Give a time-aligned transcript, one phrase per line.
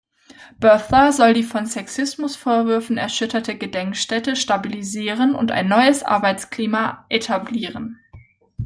[0.59, 7.99] Birthler soll die von Sexismus-Vorwürfen erschütterte Gedenkstätte stabilisieren und ein neues Arbeitsklima etablieren.